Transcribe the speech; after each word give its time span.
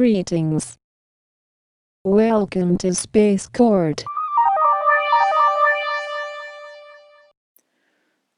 Greetings. 0.00 0.78
Welcome 2.04 2.78
to 2.78 2.94
Space 2.94 3.46
Court. 3.46 4.02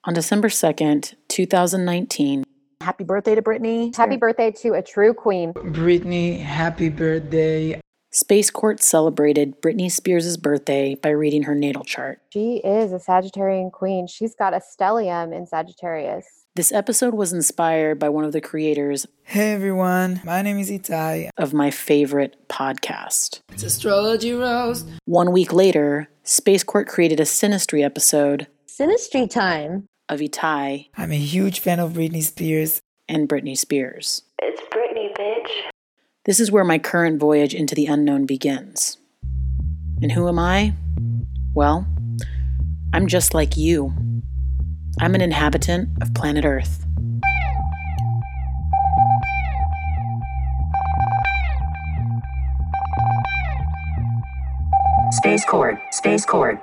On 0.02 0.12
December 0.12 0.48
2nd, 0.48 1.14
2019, 1.28 2.42
Happy 2.80 3.04
birthday 3.04 3.36
to 3.36 3.42
Britney. 3.42 3.94
Happy 3.94 4.16
birthday 4.16 4.50
to 4.50 4.72
a 4.72 4.82
true 4.82 5.14
queen. 5.14 5.52
Britney, 5.52 6.40
happy 6.40 6.88
birthday. 6.88 7.80
Space 8.10 8.50
Court 8.50 8.82
celebrated 8.82 9.62
Britney 9.62 9.88
Spears' 9.88 10.36
birthday 10.36 10.96
by 10.96 11.10
reading 11.10 11.44
her 11.44 11.54
natal 11.54 11.84
chart. 11.84 12.22
She 12.32 12.56
is 12.56 12.92
a 12.92 12.98
Sagittarian 12.98 13.70
queen. 13.70 14.08
She's 14.08 14.34
got 14.34 14.52
a 14.52 14.60
stellium 14.60 15.32
in 15.32 15.46
Sagittarius. 15.46 16.41
This 16.55 16.71
episode 16.71 17.14
was 17.14 17.32
inspired 17.32 17.98
by 17.98 18.11
one 18.11 18.25
of 18.25 18.32
the 18.32 18.41
creators 18.41 19.07
Hey 19.23 19.52
everyone, 19.52 20.21
my 20.23 20.43
name 20.43 20.59
is 20.59 20.71
Itai. 20.71 21.30
of 21.39 21.55
my 21.55 21.71
favorite 21.71 22.37
podcast. 22.48 23.41
It's 23.52 23.62
Astrology 23.62 24.33
Roast. 24.34 24.87
One 25.07 25.33
week 25.33 25.52
later, 25.55 26.09
Space 26.24 26.62
Court 26.62 26.87
created 26.87 27.20
a 27.20 27.24
Synastry 27.24 27.83
episode 27.83 28.48
Synastry 28.69 29.30
time. 29.30 29.87
of 30.10 30.20
Itai 30.20 30.88
I'm 30.96 31.10
a 31.12 31.16
huge 31.16 31.60
fan 31.60 31.80
of 31.80 31.93
Britney 31.93 32.23
Spears. 32.23 32.80
and 33.09 33.29
Britney 33.29 33.57
Spears. 33.57 34.23
It's 34.43 34.60
Britney, 34.74 35.15
bitch. 35.16 35.51
This 36.27 36.38
is 36.38 36.52
where 36.52 36.65
my 36.65 36.79
current 36.79 37.19
voyage 37.19 37.55
into 37.55 37.74
the 37.74 37.87
unknown 37.87 38.27
begins. 38.27 38.98
And 40.02 40.12
who 40.12 40.29
am 40.29 40.38
I? 40.38 40.74
Well, 41.55 41.87
I'm 42.93 43.07
just 43.07 43.32
like 43.32 43.57
you. 43.57 43.95
I'm 45.01 45.14
an 45.14 45.20
inhabitant 45.20 45.88
of 46.02 46.14
planet 46.14 46.45
Earth. 46.45 46.87
Space 55.12 55.45
Court, 55.45 55.79
Space 55.90 56.24
Court. 56.24 56.60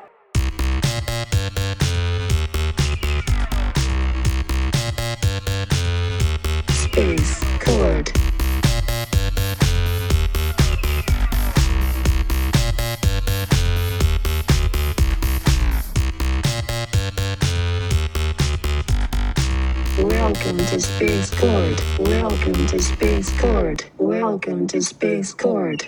Space 21.00 21.34
Court. 21.40 21.82
Welcome 22.00 22.68
to 22.68 22.82
Space 22.82 23.40
Court. 23.40 23.90
Welcome 23.98 24.68
to 24.68 24.82
Space 24.82 25.34
Court. 25.34 25.88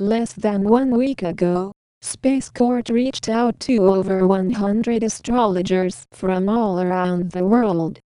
Less 0.00 0.32
than 0.32 0.64
one 0.64 0.90
week 0.90 1.22
ago, 1.22 1.70
Space 2.02 2.50
Court 2.50 2.88
reached 2.88 3.28
out 3.28 3.60
to 3.60 3.76
over 3.86 4.26
100 4.26 5.04
astrologers 5.04 6.04
from 6.10 6.48
all 6.48 6.80
around 6.80 7.30
the 7.30 7.44
world. 7.44 8.00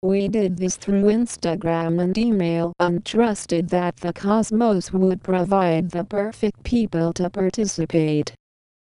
We 0.00 0.28
did 0.28 0.56
this 0.56 0.78
through 0.78 1.12
Instagram 1.12 2.00
and 2.00 2.16
email 2.16 2.72
and 2.80 3.04
trusted 3.04 3.68
that 3.68 3.98
the 3.98 4.14
cosmos 4.14 4.94
would 4.94 5.22
provide 5.22 5.90
the 5.90 6.04
perfect 6.04 6.64
people 6.64 7.12
to 7.12 7.28
participate. 7.28 8.32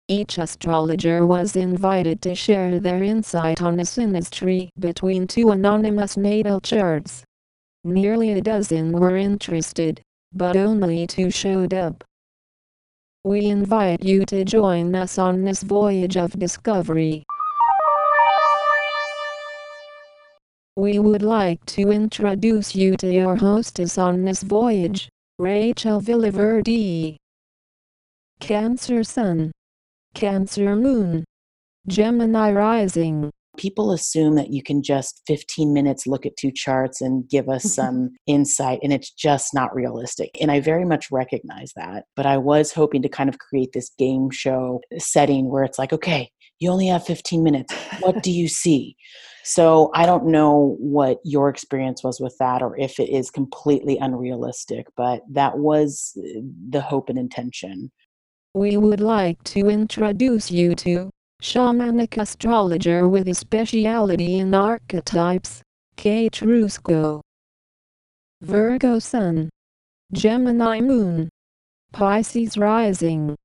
Each 0.09 0.37
astrologer 0.37 1.25
was 1.25 1.55
invited 1.55 2.21
to 2.23 2.35
share 2.35 2.79
their 2.79 3.01
insight 3.01 3.61
on 3.61 3.79
a 3.79 3.83
synastry 3.83 4.67
between 4.77 5.27
two 5.27 5.49
anonymous 5.51 6.17
natal 6.17 6.59
charts. 6.59 7.23
Nearly 7.85 8.31
a 8.31 8.41
dozen 8.41 8.91
were 8.91 9.15
interested, 9.15 10.01
but 10.33 10.57
only 10.57 11.07
two 11.07 11.31
showed 11.31 11.73
up. 11.73 12.03
We 13.23 13.45
invite 13.45 14.03
you 14.03 14.25
to 14.25 14.43
join 14.43 14.93
us 14.93 15.17
on 15.17 15.45
this 15.45 15.63
voyage 15.63 16.17
of 16.17 16.37
discovery. 16.37 17.23
We 20.75 20.99
would 20.99 21.21
like 21.21 21.65
to 21.67 21.91
introduce 21.91 22.75
you 22.75 22.97
to 22.97 23.13
your 23.13 23.37
hostess 23.37 23.97
on 23.97 24.25
this 24.25 24.43
voyage, 24.43 25.07
Rachel 25.39 26.01
Villaverde. 26.01 27.15
Cancer 28.41 29.03
Sun, 29.05 29.51
Cancer 30.13 30.75
Moon, 30.75 31.25
Gemini 31.87 32.51
Rising. 32.51 33.31
People 33.57 33.91
assume 33.91 34.35
that 34.35 34.51
you 34.51 34.63
can 34.63 34.81
just 34.81 35.21
15 35.27 35.73
minutes 35.73 36.07
look 36.07 36.25
at 36.25 36.37
two 36.37 36.51
charts 36.51 37.01
and 37.01 37.27
give 37.29 37.49
us 37.49 37.63
some 37.75 38.11
insight, 38.27 38.79
and 38.83 38.93
it's 38.93 39.11
just 39.11 39.53
not 39.53 39.73
realistic. 39.75 40.31
And 40.39 40.51
I 40.51 40.59
very 40.59 40.85
much 40.85 41.11
recognize 41.11 41.71
that. 41.75 42.05
But 42.15 42.25
I 42.25 42.37
was 42.37 42.71
hoping 42.71 43.01
to 43.01 43.09
kind 43.09 43.29
of 43.29 43.39
create 43.39 43.73
this 43.73 43.91
game 43.97 44.29
show 44.29 44.81
setting 44.97 45.49
where 45.49 45.63
it's 45.63 45.79
like, 45.79 45.93
okay, 45.93 46.29
you 46.59 46.69
only 46.69 46.87
have 46.87 47.05
15 47.05 47.43
minutes. 47.43 47.73
What 47.99 48.23
do 48.23 48.31
you 48.31 48.47
see? 48.47 48.95
So 49.45 49.91
I 49.93 50.05
don't 50.05 50.27
know 50.27 50.77
what 50.79 51.17
your 51.25 51.49
experience 51.49 52.01
was 52.01 52.21
with 52.21 52.33
that 52.39 52.61
or 52.61 52.79
if 52.79 52.97
it 52.97 53.09
is 53.09 53.29
completely 53.29 53.97
unrealistic, 53.97 54.87
but 54.95 55.19
that 55.29 55.57
was 55.57 56.13
uh, 56.17 56.39
the 56.69 56.79
hope 56.79 57.09
and 57.09 57.19
intention. 57.19 57.91
We 58.55 58.77
would 58.77 58.99
like 58.99 59.43
to 59.45 59.67
introduce 59.69 60.51
you 60.51 60.75
to 60.75 61.09
shamanic 61.41 62.17
astrologer 62.21 63.07
with 63.07 63.27
a 63.27 63.33
speciality 63.33 64.37
in 64.37 64.53
archetypes, 64.53 65.61
Kate 65.97 66.33
Rusco. 66.41 67.21
Virgo 68.41 68.99
Sun, 68.99 69.49
Gemini 70.11 70.81
Moon, 70.81 71.29
Pisces 71.93 72.57
Rising. 72.57 73.35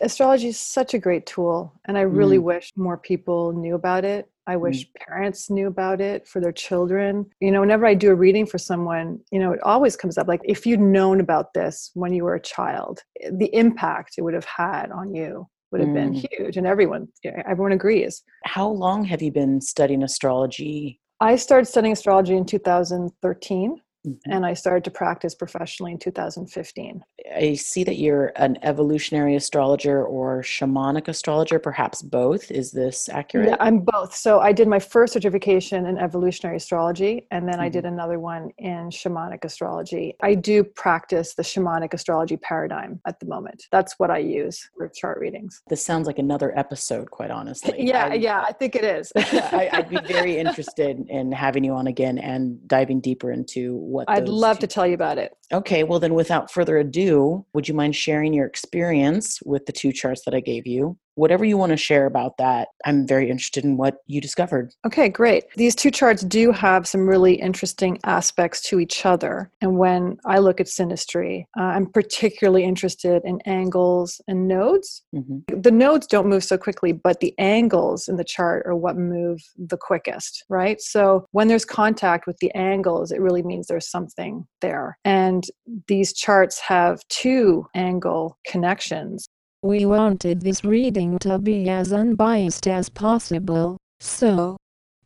astrology 0.00 0.48
is 0.48 0.58
such 0.58 0.92
a 0.94 0.98
great 0.98 1.24
tool 1.26 1.72
and 1.84 1.96
i 1.96 2.00
really 2.00 2.38
Mm. 2.38 2.42
wish 2.42 2.70
more 2.76 2.96
people 2.98 3.52
knew 3.52 3.74
about 3.76 4.04
it 4.04 4.28
i 4.46 4.56
wish 4.56 4.86
parents 5.08 5.48
knew 5.50 5.66
about 5.66 6.00
it 6.00 6.26
for 6.26 6.40
their 6.40 6.52
children 6.52 7.24
you 7.40 7.50
know 7.50 7.60
whenever 7.60 7.86
i 7.86 7.94
do 7.94 8.10
a 8.10 8.14
reading 8.14 8.46
for 8.46 8.58
someone 8.58 9.18
you 9.32 9.38
know 9.38 9.52
it 9.52 9.60
always 9.62 9.96
comes 9.96 10.18
up 10.18 10.28
like 10.28 10.40
if 10.44 10.66
you'd 10.66 10.80
known 10.80 11.20
about 11.20 11.52
this 11.54 11.90
when 11.94 12.12
you 12.12 12.24
were 12.24 12.34
a 12.34 12.40
child 12.40 13.00
eh, 13.22 13.30
the 13.32 13.54
impact 13.54 14.14
it 14.18 14.22
would 14.22 14.34
have 14.34 14.44
had 14.44 14.90
on 14.90 15.14
you 15.14 15.46
would 15.72 15.80
have 15.80 15.92
been 15.94 16.12
Mm. 16.14 16.26
huge 16.30 16.56
and 16.56 16.66
everyone 16.66 17.08
everyone 17.48 17.72
agrees 17.72 18.22
How 18.44 18.68
long 18.68 19.04
have 19.04 19.20
you 19.22 19.32
been 19.32 19.60
studying 19.60 20.02
astrology? 20.04 21.00
i 21.20 21.36
started 21.36 21.66
studying 21.66 21.92
astrology 21.92 22.36
in 22.36 22.44
2013 22.44 23.80
Mhm. 24.06 24.18
and 24.26 24.44
i 24.46 24.52
started 24.52 24.84
to 24.84 24.90
practice 24.90 25.34
professionally 25.34 25.92
in 25.92 25.98
2015 25.98 27.02
I 27.36 27.54
see 27.54 27.84
that 27.84 27.96
you're 27.96 28.32
an 28.36 28.58
evolutionary 28.62 29.34
astrologer 29.34 30.04
or 30.04 30.42
shamanic 30.42 31.08
astrologer, 31.08 31.58
perhaps 31.58 32.02
both. 32.02 32.50
Is 32.50 32.70
this 32.70 33.08
accurate? 33.08 33.48
Yeah, 33.48 33.56
I'm 33.60 33.78
both. 33.80 34.14
So 34.14 34.40
I 34.40 34.52
did 34.52 34.68
my 34.68 34.78
first 34.78 35.14
certification 35.14 35.86
in 35.86 35.96
evolutionary 35.96 36.58
astrology, 36.58 37.26
and 37.30 37.48
then 37.48 37.58
I 37.60 37.68
Mhm. 37.68 37.72
did 37.72 37.84
another 37.86 38.20
one 38.20 38.50
in 38.58 38.90
shamanic 38.90 39.44
astrology. 39.44 40.14
I 40.20 40.34
do 40.34 40.62
practice 40.62 41.34
the 41.34 41.42
shamanic 41.42 41.94
astrology 41.94 42.36
paradigm 42.36 43.00
at 43.06 43.18
the 43.20 43.26
moment. 43.26 43.64
That's 43.72 43.98
what 43.98 44.10
I 44.10 44.18
use 44.18 44.68
for 44.76 44.86
chart 44.88 45.18
readings. 45.18 45.62
This 45.68 45.84
sounds 45.84 46.06
like 46.06 46.18
another 46.18 46.56
episode, 46.56 47.10
quite 47.10 47.30
honestly. 47.30 47.74
yeah, 47.92 48.08
I- 48.10 48.14
yeah, 48.14 48.44
I 48.46 48.52
think 48.52 48.76
it 48.76 48.84
is. 48.84 49.10
I, 49.16 49.70
I'd 49.72 49.88
be 49.88 49.98
very 50.06 50.36
interested 50.44 51.04
in 51.08 51.32
having 51.32 51.64
you 51.64 51.72
on 51.72 51.86
again 51.86 52.18
and 52.18 52.68
diving 52.68 53.00
deeper 53.00 53.32
into 53.32 53.74
what. 53.94 54.10
I'd 54.10 54.28
love 54.28 54.58
to 54.58 54.66
tell 54.66 54.86
you 54.86 54.94
about 54.94 55.18
it. 55.18 55.32
Okay, 55.52 55.84
well, 55.84 56.00
then 56.00 56.14
without 56.14 56.52
further 56.52 56.76
ado, 56.78 57.46
would 57.54 57.68
you 57.68 57.74
mind 57.74 57.96
sharing 57.96 58.34
your 58.34 58.46
experience 58.46 59.40
with 59.44 59.66
the 59.66 59.72
two 59.72 59.92
charts 59.92 60.24
that 60.24 60.34
I 60.34 60.40
gave 60.40 60.66
you? 60.66 60.98
Whatever 61.16 61.44
you 61.44 61.56
want 61.56 61.70
to 61.70 61.76
share 61.76 62.06
about 62.06 62.36
that, 62.38 62.68
I'm 62.84 63.06
very 63.06 63.30
interested 63.30 63.64
in 63.64 63.76
what 63.76 63.96
you 64.06 64.20
discovered. 64.20 64.72
Okay, 64.86 65.08
great. 65.08 65.44
These 65.56 65.74
two 65.74 65.90
charts 65.90 66.22
do 66.22 66.52
have 66.52 66.86
some 66.86 67.06
really 67.06 67.34
interesting 67.34 67.98
aspects 68.04 68.60
to 68.62 68.80
each 68.80 69.06
other. 69.06 69.50
And 69.60 69.78
when 69.78 70.18
I 70.24 70.38
look 70.38 70.60
at 70.60 70.66
synastry, 70.66 71.44
uh, 71.58 71.62
I'm 71.62 71.86
particularly 71.86 72.64
interested 72.64 73.22
in 73.24 73.40
angles 73.46 74.20
and 74.28 74.48
nodes. 74.48 75.02
hmm 75.12 75.38
the 75.64 75.70
nodes 75.70 76.06
don't 76.06 76.28
move 76.28 76.44
so 76.44 76.58
quickly, 76.58 76.92
but 76.92 77.20
the 77.20 77.34
angles 77.38 78.08
in 78.08 78.16
the 78.16 78.24
chart 78.24 78.66
are 78.66 78.76
what 78.76 78.96
move 78.96 79.40
the 79.56 79.76
quickest, 79.78 80.44
right? 80.48 80.80
So 80.80 81.26
when 81.32 81.48
there's 81.48 81.64
contact 81.64 82.26
with 82.26 82.36
the 82.38 82.54
angles, 82.54 83.10
it 83.10 83.20
really 83.20 83.42
means 83.42 83.66
there's 83.66 83.88
something 83.90 84.46
there. 84.60 84.98
And 85.04 85.44
these 85.88 86.12
charts 86.12 86.60
have 86.60 87.06
two 87.08 87.66
angle 87.74 88.38
connections. 88.46 89.26
We 89.64 89.86
wanted 89.86 90.42
this 90.42 90.62
reading 90.62 91.18
to 91.20 91.38
be 91.38 91.70
as 91.70 91.90
unbiased 91.90 92.66
as 92.66 92.90
possible, 92.90 93.78
so 93.98 94.58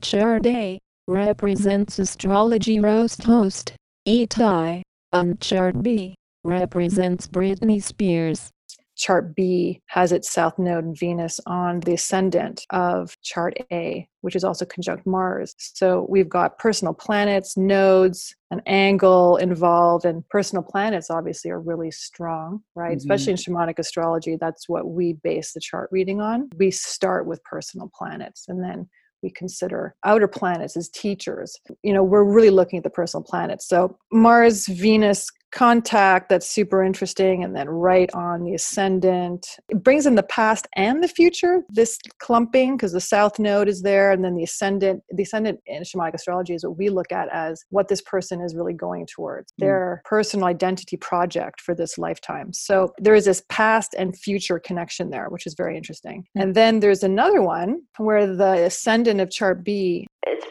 Chart 0.03 0.45
A 0.47 0.81
represents 1.07 2.01
astrology 2.01 2.81
roast 2.81 3.23
host, 3.23 3.75
Itai, 4.05 4.83
and 5.13 5.41
Chart 5.41 5.81
B 5.81 6.17
represents 6.43 7.29
Britney 7.29 7.81
Spears. 7.81 8.51
Chart 8.99 9.35
B 9.35 9.81
has 9.87 10.13
its 10.13 10.31
south 10.31 10.59
node 10.59 10.99
Venus 10.99 11.41
on 11.47 11.81
the 11.81 11.95
ascendant 11.95 12.67
of 12.71 13.17
chart 13.23 13.57
A, 13.73 14.07
which 14.21 14.37
is 14.37 14.45
also 14.45 14.67
conjunct 14.67 15.07
Mars. 15.07 15.55
So 15.57 16.07
we've 16.09 16.29
got 16.29 16.59
personal 16.59 16.93
planets, 16.93 17.57
nodes, 17.57 18.35
an 18.51 18.61
angle 18.67 19.37
involved, 19.37 20.05
and 20.05 20.29
personal 20.29 20.63
planets 20.63 21.11
obviously 21.11 21.51
are 21.51 21.61
really 21.61 21.91
strong, 21.91 22.61
right? 22.75 22.93
Mhm. 22.93 22.97
Especially 22.97 23.31
in 23.33 23.37
shamanic 23.39 23.79
astrology, 23.79 24.37
that's 24.37 24.69
what 24.69 24.89
we 24.89 25.15
base 25.15 25.53
the 25.53 25.61
chart 25.61 25.89
reading 25.93 26.21
on. 26.21 26.51
We 26.59 26.71
start 26.73 27.27
with 27.27 27.43
personal 27.45 27.91
planets 27.97 28.47
and 28.49 28.63
then 28.63 28.89
we 29.23 29.31
consider 29.31 29.97
outer 30.05 30.29
planets 30.29 30.77
as 30.77 30.89
teachers. 30.89 31.57
You 31.83 31.93
know, 31.93 32.05
we're 32.05 32.25
really 32.25 32.51
looking 32.51 32.79
at 32.79 32.85
the 32.85 32.91
personal 32.91 33.25
planets. 33.25 33.67
So 33.67 33.99
Mars, 34.13 34.67
Venus 34.67 35.29
contact, 35.53 36.29
that's 36.29 36.49
super 36.49 36.83
interesting. 36.83 37.43
And 37.45 37.55
then 37.55 37.69
right 37.69 38.11
on 38.15 38.45
the 38.45 38.55
ascendant, 38.55 39.47
it 39.69 39.83
brings 39.83 40.07
in 40.07 40.15
the 40.15 40.23
past 40.23 40.67
and 40.77 41.03
the 41.03 41.09
future, 41.09 41.65
this 41.71 41.99
clumping, 42.19 42.77
because 42.77 42.93
the 42.93 43.01
south 43.01 43.39
node 43.39 43.69
is 43.69 43.83
there. 43.83 44.11
And 44.13 44.25
then 44.25 44.35
the 44.35 44.45
ascendant, 44.45 45.03
the 45.11 45.23
ascendant 45.23 45.61
in 45.67 45.83
shamanic 45.83 46.15
astrology 46.15 46.55
is 46.55 46.65
what 46.65 46.77
we 46.79 46.89
look 46.89 47.13
at 47.13 47.29
as 47.33 47.65
what 47.71 47.89
this 47.89 48.03
person 48.03 48.41
is 48.41 48.55
really 48.55 48.73
going 48.75 49.07
towards, 49.07 49.53
Mm. 49.53 49.65
their 49.65 50.03
personal 50.05 50.47
identity 50.47 50.97
project 50.97 51.61
for 51.61 51.75
this 51.75 51.99
lifetime. 51.99 52.53
So 52.53 52.93
there 52.99 53.15
is 53.15 53.25
this 53.25 53.43
past 53.49 53.95
and 53.99 54.17
future 54.17 54.59
connection 54.59 55.11
there, 55.11 55.29
which 55.29 55.47
is 55.47 55.55
very 55.55 55.77
interesting. 55.77 56.27
And 56.37 56.55
then 56.55 56.81
there's 56.81 57.03
another 57.03 57.43
one 57.43 57.83
where 57.97 58.27
the 58.27 58.65
ascendant 58.65 59.21
of 59.21 59.31
chart 59.31 59.65
B 59.65 60.07
It's 60.27 60.47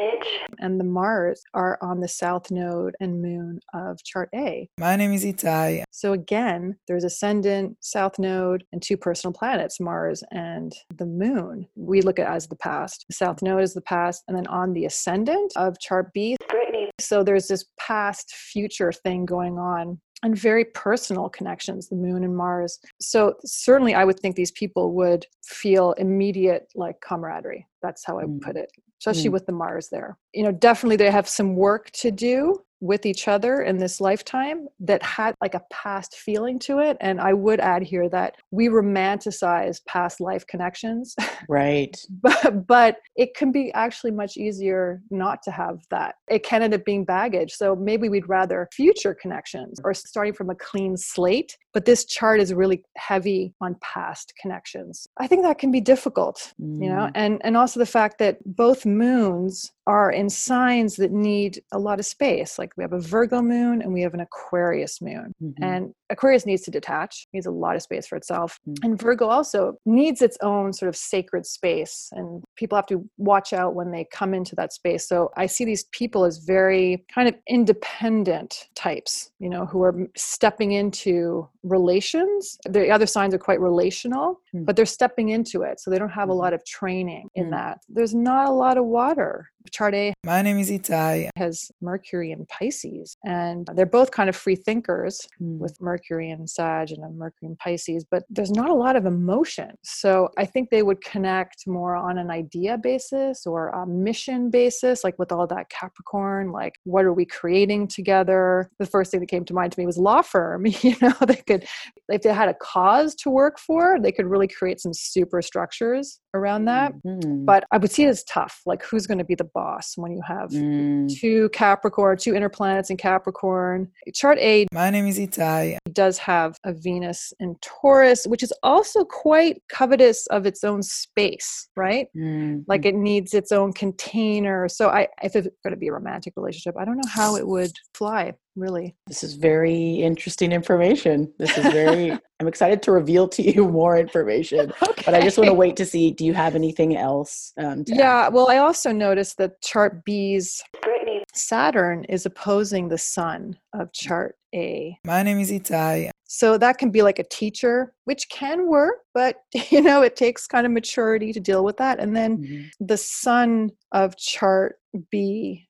Britney, 0.00 0.20
bitch. 0.20 0.26
and 0.58 0.80
the 0.80 0.84
Mars 0.84 1.42
are 1.54 1.78
on 1.80 2.00
the 2.00 2.08
south 2.08 2.50
node 2.50 2.94
and 3.00 3.22
moon 3.22 3.60
of 3.74 4.02
chart 4.04 4.28
A. 4.34 4.68
My 4.78 4.96
name 4.96 5.12
is 5.12 5.24
Itai. 5.24 5.84
So 5.90 6.12
again, 6.12 6.76
there's 6.88 7.04
ascendant, 7.04 7.76
south 7.80 8.18
node, 8.18 8.64
and 8.72 8.82
two 8.82 8.96
personal 8.96 9.32
planets, 9.32 9.80
Mars 9.80 10.22
and 10.30 10.72
the 10.96 11.06
moon. 11.06 11.66
We 11.76 12.02
look 12.02 12.18
at 12.18 12.30
as 12.30 12.48
the 12.48 12.56
past. 12.56 13.04
The 13.08 13.14
south 13.14 13.42
node 13.42 13.62
is 13.62 13.74
the 13.74 13.80
past, 13.82 14.22
and 14.28 14.36
then 14.36 14.46
on 14.46 14.72
the 14.72 14.86
ascendant 14.86 15.52
of 15.56 15.78
chart 15.80 16.12
B. 16.12 16.36
Britney. 16.50 16.88
So 16.98 17.22
there's 17.22 17.48
this 17.48 17.64
past 17.78 18.32
future 18.32 18.92
thing 18.92 19.24
going 19.24 19.58
on 19.58 20.00
and 20.22 20.36
very 20.36 20.64
personal 20.66 21.28
connections, 21.28 21.88
the 21.88 21.96
moon 21.96 22.24
and 22.24 22.36
Mars. 22.36 22.78
So 23.00 23.34
certainly 23.44 23.94
I 23.94 24.04
would 24.04 24.20
think 24.20 24.36
these 24.36 24.50
people 24.52 24.92
would 24.94 25.26
feel 25.44 25.92
immediate 25.92 26.70
like 26.74 27.00
camaraderie. 27.00 27.66
That's 27.82 28.04
how 28.04 28.18
I 28.18 28.24
would 28.24 28.40
Mm. 28.40 28.42
put 28.42 28.56
it, 28.56 28.70
especially 29.00 29.30
Mm. 29.30 29.32
with 29.32 29.46
the 29.46 29.52
Mars 29.52 29.88
there. 29.90 30.18
You 30.34 30.44
know, 30.44 30.52
definitely 30.52 30.96
they 30.96 31.10
have 31.10 31.28
some 31.28 31.56
work 31.56 31.90
to 31.92 32.10
do 32.10 32.62
with 32.80 33.04
each 33.06 33.28
other 33.28 33.62
in 33.62 33.76
this 33.78 34.00
lifetime 34.00 34.66
that 34.80 35.02
had 35.02 35.34
like 35.42 35.54
a 35.54 35.62
past 35.70 36.14
feeling 36.14 36.58
to 36.60 36.78
it. 36.78 36.96
And 37.00 37.20
I 37.20 37.32
would 37.32 37.60
add 37.60 37.82
here 37.82 38.08
that 38.08 38.36
we 38.50 38.68
romanticize 38.68 39.84
past 39.86 40.20
life 40.20 40.46
connections, 40.46 41.14
Right. 41.48 41.96
but, 42.22 42.66
but 42.66 42.96
it 43.16 43.34
can 43.34 43.52
be 43.52 43.72
actually 43.72 44.10
much 44.12 44.36
easier 44.36 45.02
not 45.10 45.42
to 45.44 45.50
have 45.50 45.78
that. 45.90 46.14
It 46.28 46.42
can 46.42 46.62
end 46.62 46.74
up 46.74 46.84
being 46.84 47.04
baggage. 47.04 47.52
So 47.52 47.74
maybe 47.76 48.08
we'd 48.08 48.28
rather 48.28 48.68
future 48.72 49.14
connections 49.14 49.80
or 49.84 49.92
starting 49.94 50.32
from 50.34 50.50
a 50.50 50.54
clean 50.54 50.96
slate. 50.96 51.56
But 51.72 51.84
this 51.84 52.04
chart 52.04 52.40
is 52.40 52.52
really 52.52 52.82
heavy 52.96 53.54
on 53.60 53.76
past 53.80 54.32
connections. 54.40 55.06
I 55.18 55.26
think 55.26 55.42
that 55.44 55.58
can 55.58 55.70
be 55.70 55.80
difficult, 55.80 56.52
you 56.58 56.88
know, 56.88 57.00
Mm. 57.00 57.12
and, 57.14 57.40
and 57.44 57.56
also 57.56 57.78
the 57.80 57.86
fact 57.86 58.18
that 58.18 58.38
both 58.44 58.84
moons 58.84 59.70
are 59.86 60.10
in 60.10 60.28
signs 60.30 60.96
that 60.96 61.10
need 61.10 61.62
a 61.72 61.78
lot 61.78 61.98
of 61.98 62.06
space. 62.06 62.58
Like 62.58 62.72
we 62.76 62.84
have 62.84 62.92
a 62.92 63.00
Virgo 63.00 63.40
moon 63.42 63.82
and 63.82 63.92
we 63.92 64.02
have 64.02 64.14
an 64.14 64.20
Aquarius 64.20 65.00
moon. 65.00 65.32
Mhm. 65.42 65.54
And 65.62 65.94
Aquarius 66.10 66.44
needs 66.44 66.62
to 66.62 66.70
detach, 66.70 67.26
needs 67.32 67.46
a 67.46 67.50
lot 67.50 67.76
of 67.76 67.82
space 67.82 68.06
for 68.06 68.16
itself. 68.16 68.58
Mm. 68.68 68.74
And 68.84 69.00
Virgo 69.00 69.26
also 69.26 69.74
needs 69.86 70.22
its 70.22 70.36
own 70.42 70.72
sort 70.72 70.88
of 70.88 70.96
sacred 70.96 71.46
space. 71.46 72.08
And 72.12 72.42
people 72.56 72.76
have 72.76 72.86
to 72.86 73.08
watch 73.16 73.52
out 73.52 73.74
when 73.74 73.90
they 73.90 74.06
come 74.12 74.34
into 74.34 74.54
that 74.56 74.72
space. 74.72 75.06
So 75.08 75.30
I 75.36 75.46
see 75.46 75.64
these 75.64 75.84
people 75.92 76.24
as 76.24 76.38
very 76.38 77.04
kind 77.14 77.28
of 77.28 77.34
independent 77.48 78.68
types, 78.74 79.30
you 79.38 79.48
know, 79.48 79.66
who 79.66 79.82
are 79.82 79.94
stepping 80.16 80.72
into 80.72 81.48
relations. 81.62 82.58
The 82.68 82.90
other 82.90 83.06
signs 83.06 83.34
are 83.34 83.38
quite 83.38 83.60
relational, 83.60 84.40
Mm. 84.54 84.64
but 84.66 84.76
they're 84.76 84.86
stepping 84.86 85.28
into 85.30 85.62
it. 85.62 85.80
So 85.80 85.90
they 85.90 85.98
don't 85.98 86.10
have 86.10 86.28
a 86.28 86.32
Mhm. 86.32 86.38
lot 86.38 86.52
of 86.52 86.64
training 86.64 87.28
in 87.34 87.46
Mm. 87.46 87.50
that. 87.50 87.80
There's 87.88 88.14
not 88.14 88.48
a 88.48 88.52
lot 88.52 88.76
of 88.78 88.84
water. 88.84 89.50
Chart 89.70 89.94
A 89.94 90.12
My 90.24 90.42
name 90.42 90.58
is 90.58 90.70
Itai. 90.70 91.28
has 91.36 91.70
Mercury 91.80 92.32
and 92.32 92.48
Pisces, 92.48 93.16
and 93.24 93.68
they're 93.74 93.86
both 93.86 94.10
kind 94.10 94.28
of 94.28 94.36
free 94.36 94.56
thinkers 94.56 95.28
Mm. 95.40 95.58
with 95.58 95.80
Mercury 95.80 96.30
and 96.30 96.48
Sag 96.48 96.90
and 96.92 97.04
a 97.04 97.10
Mercury 97.10 97.48
and 97.48 97.58
Pisces, 97.58 98.04
but 98.10 98.24
there's 98.30 98.50
not 98.50 98.70
a 98.70 98.74
lot 98.74 98.96
of 98.96 99.06
emotion. 99.06 99.74
So 99.82 100.30
I 100.38 100.44
think 100.44 100.70
they 100.70 100.82
would 100.82 101.02
connect 101.04 101.66
more 101.66 101.94
on 101.96 102.18
an 102.18 102.30
idea 102.30 102.78
basis 102.78 103.46
or 103.46 103.68
a 103.68 103.86
mission 103.86 104.50
basis, 104.50 105.04
like 105.04 105.18
with 105.18 105.32
all 105.32 105.46
that 105.48 105.68
Capricorn, 105.70 106.52
like 106.52 106.74
what 106.84 107.04
are 107.04 107.12
we 107.12 107.24
creating 107.24 107.88
together? 107.88 108.70
The 108.78 108.86
first 108.86 109.10
thing 109.10 109.20
that 109.20 109.26
came 109.28 109.44
to 109.46 109.54
mind 109.54 109.72
to 109.72 109.80
me 109.80 109.86
was 109.86 109.98
law 109.98 110.22
firm. 110.22 110.66
You 110.82 110.96
know, 111.02 111.12
they 111.26 111.36
could, 111.36 111.66
if 112.08 112.22
they 112.22 112.32
had 112.32 112.48
a 112.48 112.54
cause 112.54 113.14
to 113.16 113.30
work 113.30 113.58
for, 113.58 113.98
they 114.00 114.12
could 114.12 114.26
really 114.26 114.48
create 114.48 114.80
some 114.80 114.92
super 114.94 115.42
structures 115.42 116.18
around 116.34 116.64
that. 116.66 116.92
Mm. 117.06 117.44
But 117.44 117.64
I 117.70 117.78
would 117.78 117.90
see 117.90 118.04
it 118.04 118.08
as 118.08 118.24
tough. 118.24 118.60
Like, 118.66 118.82
who's 118.84 119.06
going 119.06 119.18
to 119.18 119.24
be 119.24 119.34
the 119.34 119.44
boss 119.54 119.94
when 119.96 120.12
you 120.12 120.20
have 120.26 120.50
Mm. 120.50 121.12
two 121.18 121.48
Capricorn, 121.50 122.16
two 122.18 122.34
inner 122.34 122.48
planets 122.48 122.90
in 122.90 122.96
Capricorn? 122.96 123.88
Chart 124.14 124.38
A 124.38 124.66
My 124.72 124.90
name 124.90 125.06
is 125.06 125.18
Itai. 125.18 125.78
does 125.92 126.18
have 126.18 126.56
a 126.64 126.72
Venus 126.72 127.32
in 127.40 127.56
Taurus, 127.60 128.26
which 128.26 128.42
is 128.42 128.52
also 128.62 129.04
quite 129.04 129.62
covetous 129.68 130.26
of 130.28 130.46
its 130.46 130.62
own 130.64 130.82
space, 130.82 131.68
right? 131.76 132.08
Mm. 132.16 132.64
Like 132.68 132.84
it 132.84 132.94
needs 132.94 133.34
its 133.34 133.52
own 133.52 133.72
container. 133.72 134.68
So 134.68 134.88
I 134.88 135.08
if 135.22 135.34
it's 135.36 135.48
going 135.64 135.72
to 135.72 135.76
be 135.78 135.88
a 135.88 135.92
romantic 135.92 136.34
relationship, 136.36 136.76
I 136.78 136.84
don't 136.84 136.96
know 136.96 137.10
how 137.10 137.36
it 137.36 137.46
would 137.46 137.72
fly, 137.94 138.34
really. 138.56 138.94
This 139.06 139.22
is 139.22 139.34
very 139.34 139.94
interesting 139.96 140.52
information. 140.52 141.32
This 141.38 141.56
is 141.56 141.64
very, 141.72 142.10
I'm 142.40 142.48
excited 142.48 142.82
to 142.82 142.92
reveal 142.92 143.28
to 143.28 143.42
you 143.42 143.68
more 143.68 143.96
information, 143.96 144.72
but 145.04 145.14
I 145.14 145.20
just 145.22 145.38
want 145.38 145.48
to 145.48 145.54
wait 145.54 145.76
to 145.76 145.86
see 145.86 146.10
do 146.10 146.24
you 146.24 146.34
have 146.34 146.54
anything 146.54 146.96
else? 146.96 147.52
Um, 147.58 147.84
to 147.84 147.92
add? 147.92 147.98
Yeah, 147.98 148.28
well, 148.28 148.50
I 148.50 148.58
also 148.58 148.92
noticed 148.92 149.38
that 149.38 149.60
chart 149.62 150.04
B's 150.04 150.62
Britney. 150.76 151.22
Saturn 151.32 152.04
is 152.04 152.26
opposing 152.26 152.88
the 152.88 152.98
sun 152.98 153.56
of 153.72 153.92
chart 153.92 154.36
A. 154.54 154.98
My 155.04 155.22
name 155.22 155.38
is 155.38 155.50
Itai. 155.50 156.10
So 156.32 156.56
that 156.58 156.78
can 156.78 156.90
be 156.90 157.02
like 157.02 157.18
a 157.18 157.24
teacher, 157.24 157.92
which 158.04 158.28
can 158.30 158.68
work, 158.68 158.98
but 159.14 159.36
you 159.70 159.80
know, 159.80 160.02
it 160.02 160.16
takes 160.16 160.46
kind 160.46 160.64
of 160.66 160.72
maturity 160.72 161.32
to 161.32 161.40
deal 161.40 161.64
with 161.64 161.76
that. 161.78 161.98
And 162.00 162.14
then 162.16 162.38
Mhm. 162.38 162.70
the 162.80 162.96
sun 162.96 163.70
of 163.92 164.16
chart 164.16 164.78
B, 165.10 165.66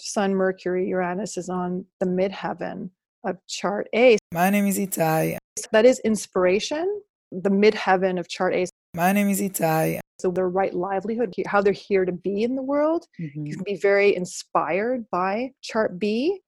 Sun, 0.00 0.34
Mercury, 0.34 0.88
Uranus 0.88 1.36
is 1.36 1.48
on 1.48 1.84
the 2.00 2.06
midheaven 2.06 2.90
of 3.24 3.36
chart 3.46 3.88
A. 3.94 4.16
My 4.32 4.50
name 4.50 4.66
is 4.66 4.78
Itai. 4.78 5.36
That 5.72 5.84
is 5.84 6.00
inspiration, 6.00 7.02
the 7.32 7.50
midheaven 7.50 8.18
of 8.18 8.28
chart 8.28 8.54
A. 8.54 8.66
My 8.94 9.12
name 9.12 9.28
is 9.28 9.40
Itai. 9.40 10.00
So 10.20 10.30
their 10.30 10.48
right 10.48 10.74
livelihood, 10.74 11.32
how 11.46 11.60
they're 11.62 11.72
here 11.72 12.04
to 12.04 12.12
be 12.12 12.42
in 12.42 12.56
the 12.56 12.62
world, 12.62 13.06
Mhm. 13.20 13.46
you 13.46 13.54
can 13.54 13.62
be 13.64 13.76
very 13.76 14.16
inspired 14.16 15.08
by 15.10 15.52
chart 15.62 15.98
B. 15.98 16.40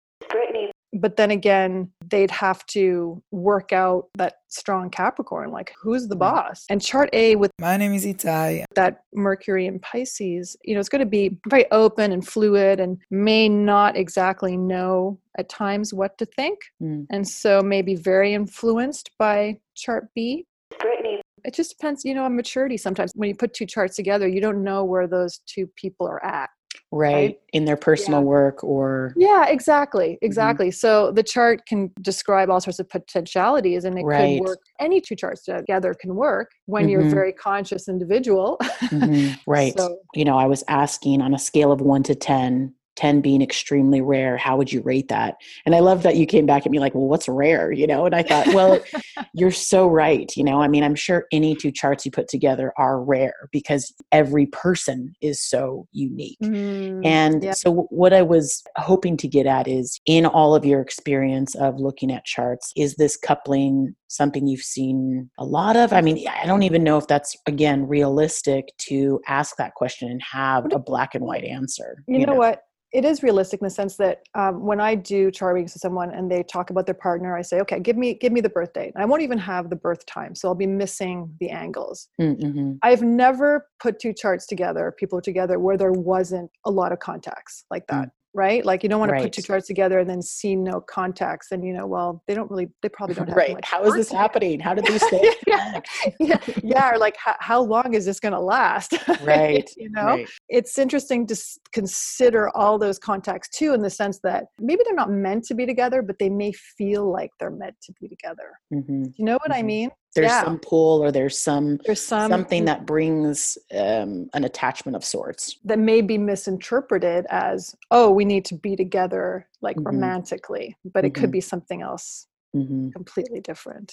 Britney. 0.93 1.01
But 1.01 1.17
then 1.17 1.31
again, 1.31 1.91
they'd 2.09 2.31
have 2.31 2.65
to 2.67 3.23
work 3.31 3.73
out 3.73 4.09
that 4.17 4.35
strong 4.49 4.91
Capricorn, 4.91 5.51
like 5.51 5.75
who's 5.81 6.09
the 6.09 6.17
boss? 6.17 6.65
And 6.69 6.83
chart 6.83 7.11
A 7.13 7.37
with 7.37 7.51
My 7.61 7.77
name 7.77 7.93
is 7.95 8.05
Itai. 8.05 8.65
that 8.75 9.05
Mercury 9.15 9.67
and 9.67 9.81
Pisces, 9.81 10.57
you 10.65 10.75
know, 10.75 10.81
it's 10.81 10.89
going 10.89 11.01
to 11.01 11.07
be 11.07 11.39
very 11.49 11.71
open 11.71 12.13
and 12.13 12.27
fluid 12.27 12.81
and 12.81 12.99
may 13.11 13.49
not 13.49 13.97
exactly 13.97 14.57
know 14.57 15.19
at 15.39 15.49
times 15.49 15.95
what 15.95 16.19
to 16.19 16.27
think. 16.27 16.59
Mm. 16.83 17.07
And 17.11 17.27
so 17.27 17.63
maybe 17.63 17.95
very 17.95 18.35
influenced 18.35 19.11
by 19.19 19.59
chart 19.75 20.09
B. 20.15 20.47
Britney. 20.75 21.21
It 21.45 21.55
just 21.55 21.71
depends, 21.71 22.05
you 22.05 22.15
know, 22.15 22.25
on 22.25 22.37
maturity 22.37 22.77
sometimes. 22.77 23.13
When 23.15 23.29
you 23.29 23.35
put 23.35 23.55
two 23.55 23.67
charts 23.67 23.97
together, 23.97 24.29
you 24.29 24.41
don't 24.41 24.63
know 24.63 24.85
where 24.85 25.07
those 25.07 25.41
two 25.47 25.67
people 25.77 26.07
are 26.07 26.23
at. 26.25 26.51
Right. 26.93 27.39
In 27.53 27.65
their 27.67 27.77
personal 27.77 28.21
Yeah. 28.21 28.27
work 28.27 28.65
or, 28.65 29.15
Yeah, 29.17 29.47
exactly. 29.47 30.11
Mm-hmm. 30.15 30.25
Exactly. 30.27 30.71
So 30.71 31.13
the 31.13 31.23
chart 31.23 31.67
can 31.67 31.91
describe 32.01 32.51
all 32.51 32.61
sorts 32.61 32.79
of 32.81 32.89
potentialities 32.89 33.85
and 33.85 33.99
it 33.99 34.03
Right. 34.05 34.39
could 34.39 34.45
work. 34.45 34.59
Any 34.81 35.01
two 35.01 35.15
charts 35.17 35.45
together 35.45 35.95
can 35.95 36.15
work 36.17 36.51
when 36.67 36.89
you're 36.89 37.03
a 37.03 37.05
Mhm. 37.05 37.11
very 37.11 37.33
conscious 37.33 37.89
individual. 37.89 38.59
Mhm. 38.83 39.37
right. 39.47 39.73
So, 39.77 39.99
you 40.15 40.25
know, 40.25 40.37
I 40.37 40.47
was 40.47 40.65
asking 40.69 41.23
on 41.23 41.33
a 41.35 41.39
scale 41.39 41.71
of 41.73 41.81
one 41.81 42.03
to 42.05 42.15
10, 42.15 42.75
10 43.01 43.23
being 43.23 43.41
extremely 43.41 44.03
rare. 44.03 44.37
How 44.37 44.59
would 44.59 44.71
you 44.71 44.83
rate 44.83 45.09
that? 45.09 45.37
And 45.65 45.75
I 45.75 45.79
love 45.81 46.03
that 46.03 46.17
you 46.17 46.27
came 46.27 46.45
back 46.45 46.67
at 46.67 46.71
me 46.71 46.79
like, 46.79 46.95
well, 46.95 47.07
what's 47.07 47.29
rare? 47.29 47.73
You 47.73 47.87
know, 47.87 48.05
and 48.05 48.15
I 48.15 48.23
thought, 48.23 48.49
well, 48.49 48.79
you're 49.35 49.51
so 49.51 49.89
right. 49.89 50.31
You 50.37 50.45
know, 50.45 50.61
I 50.61 50.69
mean, 50.69 50.85
I'm 50.85 50.95
sure 50.95 51.25
any 51.33 51.55
two 51.55 51.73
charts 51.73 52.05
you 52.05 52.13
put 52.13 52.29
together 52.29 52.75
are 52.77 53.03
rare 53.03 53.49
because 53.53 53.95
every 54.13 54.45
person 54.47 55.15
is 55.23 55.41
so 55.41 55.89
unique. 55.93 56.37
Mm, 56.43 57.07
And 57.07 57.43
yeah. 57.43 57.53
so, 57.53 57.87
what 57.89 58.13
I 58.13 58.21
was 58.21 58.63
hoping 58.77 59.17
to 59.17 59.29
get 59.29 59.47
at 59.47 59.67
is 59.67 59.99
in 60.05 60.27
all 60.27 60.55
of 60.55 60.67
your 60.67 60.83
experience 60.83 61.55
of 61.55 61.81
looking 61.81 62.13
at 62.13 62.27
charts, 62.27 62.71
is 62.77 62.97
this 62.97 63.17
coupling 63.17 63.97
something 64.09 64.47
you've 64.47 64.61
seen 64.61 65.31
a 65.39 65.45
lot 65.45 65.75
of? 65.77 65.95
I 65.95 66.03
mean, 66.03 66.29
I 66.29 66.45
don't 66.45 66.65
even 66.65 66.85
know 66.85 66.99
if 66.99 67.07
that's, 67.07 67.35
again, 67.47 67.89
realistic 67.89 68.77
to 68.89 69.23
ask 69.27 69.57
that 69.57 69.73
question 69.75 70.11
and 70.11 70.21
have 70.23 70.71
a 70.71 70.79
black 70.79 71.15
and 71.15 71.25
white 71.25 71.45
answer. 71.45 72.05
you, 72.07 72.27
know, 72.27 72.35
what 72.35 72.63
it 72.93 73.05
is 73.05 73.23
realistic 73.23 73.61
in 73.61 73.65
the 73.65 73.71
sense 73.71 73.97
that 73.97 74.23
um, 74.35 74.65
when 74.65 74.81
i 74.81 74.95
do 74.95 75.31
chart 75.31 75.55
readings 75.55 75.73
to 75.73 75.79
someone 75.79 76.11
and 76.11 76.31
they 76.31 76.43
talk 76.43 76.71
about 76.71 76.87
their 76.87 76.95
partner 76.95 77.37
i 77.37 77.43
say 77.43 77.61
okay 77.61 77.81
give 77.81 77.97
me 77.97 78.15
give 78.15 78.33
me 78.33 78.41
the 78.41 78.49
birth 78.49 78.73
date. 78.73 78.93
I 78.97 79.05
won't 79.05 79.23
even 79.23 79.39
have 79.39 79.71
the 79.71 79.77
birth 79.77 80.05
time 80.07 80.35
so 80.35 80.49
i'll 80.49 80.55
be 80.55 80.67
missing 80.67 81.35
the 81.41 81.51
angles. 81.51 82.09
Mm-hmm. 82.21 82.75
i've 82.83 83.03
never 83.03 83.67
put 83.81 83.99
two 83.99 84.13
charts 84.13 84.47
together 84.47 84.95
people 84.99 85.21
together 85.21 85.59
where 85.59 85.77
there 85.77 85.93
wasn't 85.93 86.51
a 86.65 86.71
lot 86.71 86.93
of 86.93 86.99
contacts 86.99 87.65
like 87.71 87.87
that 87.89 88.11
right 88.33 88.65
like 88.65 88.83
you 88.83 88.89
don't 88.89 89.01
want 89.01 89.11
to 89.11 89.23
put 89.23 89.33
two 89.33 89.41
Right. 89.41 89.47
charts 89.47 89.67
together 89.67 89.99
and 89.99 90.09
then 90.09 90.23
see 90.23 90.55
no 90.55 90.81
contacts 90.81 91.49
and 91.51 91.65
you 91.65 91.73
know 91.73 91.87
well 91.87 92.23
they 92.29 92.35
don't 92.35 92.51
really 92.51 92.69
they 92.83 92.89
probably 92.89 93.15
don't 93.15 93.29
have 93.29 93.37
Right. 93.37 93.53
much 93.55 93.65
How 93.67 93.83
is 93.85 93.95
this 93.95 94.11
happening? 94.11 94.61
How 94.61 94.75
did 94.75 94.87
these 94.87 95.05
things 95.09 95.35
Yeah. 95.47 95.81
yeah, 96.21 96.39
yeah 96.63 96.91
or 96.93 96.99
like 96.99 97.17
how, 97.17 97.35
how 97.41 97.61
long 97.61 97.95
is 97.95 98.05
this 98.05 98.21
going 98.21 98.33
to 98.35 98.41
last 98.41 98.95
Right. 99.21 99.69
you 99.77 99.91
know 99.91 100.07
Right. 100.07 100.29
it's 100.49 100.79
interesting 100.79 101.27
to 101.27 101.35
s- 101.35 101.59
consider 101.73 102.51
all 102.57 102.79
those 102.79 102.99
contacts 102.99 103.49
too 103.51 103.73
in 103.75 103.83
the 103.83 103.91
sense 103.91 104.21
that 104.23 104.45
maybe 104.61 104.83
they're 104.85 104.95
not 104.95 105.11
meant 105.11 105.45
to 105.45 105.55
be 105.55 105.67
together 105.67 106.01
but 106.03 106.19
they 106.19 106.31
may 106.31 106.53
feel 106.53 107.11
like 107.11 107.31
they're 107.41 107.51
meant 107.51 107.75
to 107.83 107.93
be 108.01 108.09
together 108.09 108.53
hmm 108.71 109.05
you 109.17 109.25
know 109.25 109.39
what 109.45 109.53
i 109.53 109.61
Mhm. 109.63 109.67
mean 109.67 109.91
There's 110.15 110.27
Yeah. 110.33 110.41
some 110.45 110.59
pull 110.59 111.03
or 111.03 111.13
there's 111.13 111.39
some 111.39 111.79
there's 111.87 112.01
some 112.05 112.31
something 112.31 112.65
that 112.65 112.85
brings 112.87 113.57
um, 113.73 114.29
an 114.35 114.45
attachment 114.45 114.97
of 114.97 115.05
sorts. 115.05 115.57
that 115.65 115.79
may 115.79 116.01
be 116.01 116.19
misinterpreted 116.19 117.27
as 117.31 117.77
oh 117.91 118.11
we 118.11 118.25
need 118.25 118.45
to 118.47 118.55
be 118.57 118.75
together 118.77 119.47
like 119.61 119.77
Mhm. 119.77 119.87
romantically 119.87 120.77
but 120.85 121.05
it 121.05 121.15
could 121.15 121.29
Mhm. 121.31 121.33
be 121.33 121.41
something 121.41 121.83
else 121.83 122.27
hmm 122.53 122.91
completely 122.91 123.41
different 123.41 123.93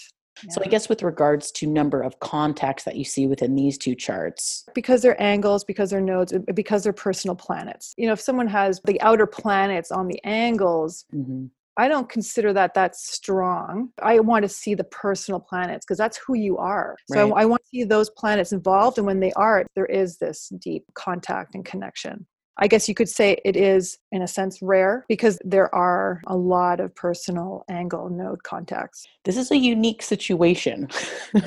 So 0.49 0.61
I 0.63 0.67
guess 0.69 0.87
with 0.87 1.01
regards 1.01 1.51
to 1.53 1.65
number 1.67 2.01
of 2.01 2.19
contacts 2.19 2.83
that 2.83 2.95
you 2.95 3.03
see 3.03 3.25
within 3.25 3.55
these 3.55 3.75
two 3.75 3.95
charts, 3.95 4.65
because 4.75 5.01
they're 5.01 5.19
angles 5.21 5.63
because 5.63 5.89
they're 5.89 5.99
nodes 6.01 6.31
uh, 6.33 6.39
because 6.53 6.83
they're 6.83 6.93
personal 6.93 7.35
planets 7.35 7.93
you 7.97 8.05
know 8.07 8.13
if 8.13 8.21
someone 8.21 8.47
has 8.47 8.81
the 8.85 8.99
outer 9.01 9.27
planets 9.27 9.91
on 9.91 10.07
the 10.07 10.19
angles 10.23 11.05
mhm, 11.13 11.49
I 11.77 11.87
don't 11.87 12.09
consider 12.09 12.53
that 12.53 12.73
that 12.73 12.95
strong. 12.95 13.89
I 14.01 14.19
want 14.19 14.43
to 14.43 14.49
see 14.49 14.73
the 14.73 14.83
personal 14.85 15.39
planets 15.39 15.85
because 15.85 15.97
that's 15.97 16.17
who 16.17 16.35
you 16.35 16.57
are. 16.57 16.95
So 17.07 17.33
I, 17.33 17.43
I 17.43 17.45
want 17.45 17.61
to 17.63 17.69
see 17.69 17.83
those 17.83 18.09
planets 18.09 18.51
involved. 18.51 18.97
And 18.97 19.05
when 19.05 19.19
they 19.19 19.31
are, 19.33 19.65
there 19.75 19.85
is 19.85 20.17
this 20.17 20.49
deep 20.59 20.85
contact 20.95 21.53
and 21.53 21.63
connection. 21.63 22.25
I 22.59 22.67
guess 22.67 22.87
you 22.89 22.95
could 22.95 23.09
say 23.09 23.37
it 23.45 23.55
is, 23.55 23.97
in 24.11 24.21
a 24.21 24.27
sense, 24.27 24.61
rare 24.61 25.05
because 25.07 25.37
there 25.43 25.73
are 25.73 26.21
a 26.27 26.35
lot 26.35 26.79
of 26.79 26.93
personal 26.95 27.63
angle 27.69 28.09
node 28.09 28.43
contacts. 28.43 29.05
this 29.25 29.37
is 29.37 29.51
a 29.51 29.57
unique 29.57 30.01
situation. 30.01 30.87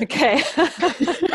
Okay. 0.01 0.41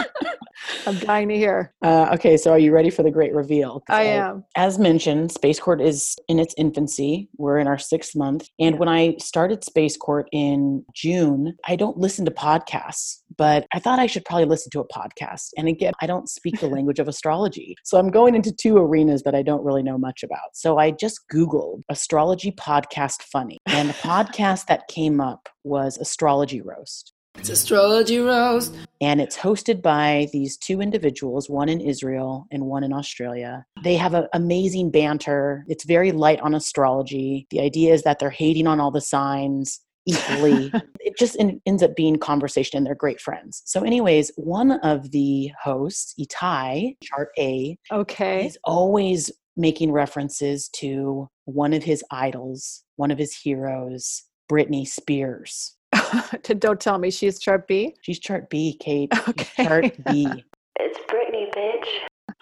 I'm 0.86 0.98
dying 0.98 1.28
to 1.28 1.36
hear. 1.36 1.72
uh, 1.82 2.10
okay, 2.14 2.36
so 2.36 2.50
are 2.50 2.58
you 2.58 2.72
ready 2.72 2.90
for 2.90 3.02
the 3.02 3.10
great 3.10 3.34
reveal? 3.34 3.82
I 3.88 4.02
am. 4.04 4.44
As 4.56 4.78
mentioned, 4.78 5.30
Space 5.32 5.60
Court 5.60 5.80
is 5.80 6.16
in 6.28 6.38
its 6.38 6.54
infancy. 6.56 7.28
We're 7.36 7.58
in 7.58 7.66
our 7.66 7.78
sixth 7.78 8.16
month. 8.16 8.48
And 8.58 8.78
when 8.78 8.88
I 8.88 9.16
started 9.18 9.64
Space 9.64 9.96
Court 9.96 10.28
in 10.32 10.84
June, 10.94 11.56
I 11.66 11.76
don't 11.76 11.98
listen 11.98 12.24
to 12.24 12.30
podcasts, 12.30 13.20
but 13.36 13.66
I 13.72 13.78
thought 13.80 13.98
I 13.98 14.06
should 14.06 14.24
probably 14.24 14.46
listen 14.46 14.70
to 14.72 14.80
a 14.80 14.88
podcast. 14.88 15.50
And 15.58 15.68
again, 15.68 15.92
I 16.00 16.06
don't 16.06 16.28
speak 16.28 16.58
the 16.60 16.68
language 16.76 16.98
of 16.98 17.08
astrology. 17.08 17.76
So 17.84 17.98
I'm 17.98 18.10
going 18.10 18.34
into 18.34 18.52
two 18.52 18.76
arenas 18.78 19.22
that 19.24 19.34
I 19.34 19.42
don't 19.42 19.64
really 19.66 19.82
know 19.82 19.98
much 19.98 20.22
about. 20.22 20.54
So 20.54 20.78
I 20.78 20.90
just 20.92 21.20
Googled 21.32 21.82
astrology 21.90 22.52
podcast 22.52 23.22
funny. 23.22 23.58
And 23.66 23.90
the 23.90 23.94
podcast 24.12 24.66
that 24.66 24.88
came 24.88 25.20
up 25.20 25.48
was 25.64 25.98
Astrology 25.98 26.60
Roast 26.62 27.12
It's 27.38 27.50
astrology 27.50 28.18
roast. 28.18 28.72
and 29.00 29.20
it's 29.20 29.36
hosted 29.36 29.82
by 29.82 30.28
these 30.32 30.56
two 30.56 30.80
individuals, 30.80 31.50
one 31.50 31.68
in 31.68 31.80
Israel 31.80 32.46
and 32.50 32.64
one 32.64 32.82
in 32.84 32.92
Australia. 32.92 33.66
They 33.84 33.96
have 33.96 34.14
an 34.14 34.26
amazing 34.32 34.90
banter. 34.90 35.64
It's 35.68 35.84
very 35.84 36.12
light 36.12 36.40
on 36.40 36.54
astrology. 36.54 37.46
The 37.50 37.60
idea 37.60 37.92
is 37.92 38.02
that 38.04 38.18
they're 38.18 38.30
hating 38.30 38.66
on 38.66 38.80
all 38.80 38.90
the 38.90 39.00
signs 39.02 39.80
equally. 40.06 40.72
it 41.00 41.18
just 41.18 41.36
en- 41.40 41.60
ends 41.66 41.82
up 41.82 41.94
being 41.96 42.16
conversation 42.16 42.76
and 42.78 42.86
they're 42.86 42.94
great 42.94 43.20
friends. 43.20 43.62
So, 43.66 43.82
anyways, 43.82 44.30
one 44.36 44.70
of 44.92 45.10
the 45.10 45.50
hosts, 45.62 46.14
Itai, 46.18 46.96
chart 47.02 47.30
A, 47.38 47.76
Okay. 47.92 48.46
is 48.46 48.56
always 48.64 49.30
making 49.56 49.92
references 49.92 50.68
to 50.68 51.28
one 51.44 51.72
of 51.72 51.82
his 51.82 52.04
idols, 52.10 52.84
one 52.96 53.10
of 53.10 53.18
his 53.18 53.34
heroes, 53.34 54.22
Britney 54.50 54.86
Spears. 54.86 55.76
Don't 56.58 56.80
tell 56.80 56.98
me 56.98 57.10
she's 57.10 57.38
chart 57.38 57.66
B. 57.66 57.94
She's 58.02 58.18
chart 58.18 58.50
B, 58.50 58.76
Kate. 58.78 59.12
She's 59.38 59.66
Chart 59.66 59.84
B. 60.06 60.44
It's 60.78 60.98
Britney, 61.10 61.52
bitch. 61.54 61.88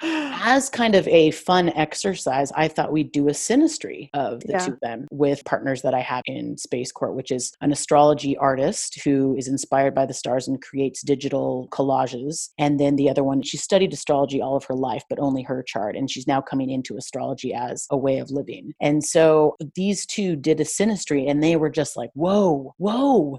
As 0.02 0.68
kind 0.68 0.94
of 0.94 1.06
a 1.08 1.30
fun 1.30 1.70
exercise, 1.70 2.52
I 2.54 2.68
thought 2.68 2.92
we'd 2.92 3.12
do 3.12 3.28
a 3.28 3.32
synastry 3.32 4.10
of 4.12 4.40
the 4.40 4.52
Yeah. 4.52 4.58
two 4.58 4.72
of 4.72 4.80
them 4.80 5.06
with 5.10 5.44
partners 5.44 5.82
that 5.82 5.94
I 5.94 6.00
have 6.00 6.22
in 6.26 6.58
Space 6.58 6.92
Court, 6.92 7.14
which 7.14 7.30
is 7.30 7.52
an 7.60 7.72
astrology 7.72 8.36
artist 8.36 9.00
who 9.02 9.34
is 9.36 9.48
inspired 9.48 9.94
by 9.94 10.04
the 10.06 10.12
stars 10.12 10.48
and 10.48 10.60
creates 10.60 11.02
digital 11.02 11.68
collages. 11.70 12.50
And 12.58 12.78
then 12.78 12.96
the 12.96 13.08
other 13.08 13.24
one, 13.24 13.42
she 13.42 13.56
studied 13.56 13.92
astrology 13.92 14.42
all 14.42 14.56
of 14.56 14.64
her 14.64 14.74
life, 14.74 15.04
but 15.08 15.18
only 15.18 15.42
her 15.42 15.62
chart. 15.62 15.96
And 15.96 16.10
she's 16.10 16.26
now 16.26 16.40
coming 16.40 16.70
into 16.70 16.96
astrology 16.96 17.54
as 17.54 17.86
a 17.90 17.96
way 17.96 18.18
of 18.18 18.30
living. 18.30 18.74
And 18.80 19.02
so 19.04 19.56
these 19.74 20.04
two 20.06 20.36
did 20.36 20.60
a 20.60 20.64
synastry 20.64 21.30
and 21.30 21.42
they 21.42 21.56
were 21.56 21.70
just 21.70 21.96
like, 21.96 22.10
whoa, 22.14 22.74
whoa, 22.78 23.38